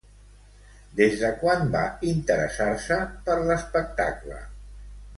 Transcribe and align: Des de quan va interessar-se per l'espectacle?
Des 0.99 1.13
de 1.25 1.29
quan 1.43 1.69
va 1.77 1.83
interessar-se 2.13 3.01
per 3.29 3.39
l'espectacle? 3.49 4.43